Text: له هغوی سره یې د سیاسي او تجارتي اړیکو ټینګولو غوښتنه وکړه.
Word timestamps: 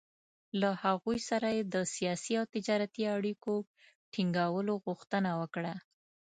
له 0.61 0.69
هغوی 0.83 1.19
سره 1.29 1.47
یې 1.55 1.63
د 1.73 1.75
سیاسي 1.95 2.33
او 2.39 2.45
تجارتي 2.55 3.03
اړیکو 3.17 3.53
ټینګولو 4.13 4.73
غوښتنه 4.85 5.31
وکړه. 5.41 5.73